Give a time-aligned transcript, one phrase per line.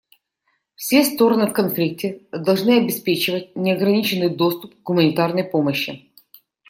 [0.73, 6.11] Все стороны в конфликте должны обеспечивать неограниченный доступ к гуманитарной помощи.